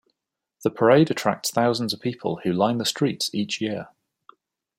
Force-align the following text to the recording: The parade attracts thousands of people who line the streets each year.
The 0.63 0.71
parade 0.71 1.11
attracts 1.11 1.51
thousands 1.51 1.93
of 1.93 2.01
people 2.01 2.37
who 2.43 2.51
line 2.51 2.79
the 2.79 2.85
streets 2.85 3.29
each 3.35 3.61
year. 3.61 3.89